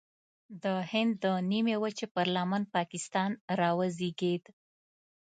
د 0.63 0.65
هند 0.91 1.11
د 1.23 1.25
نیمې 1.51 1.75
وچې 1.83 2.07
پر 2.13 2.27
لمن 2.35 2.63
پاکستان 2.75 3.31
راوزېږید. 3.59 4.43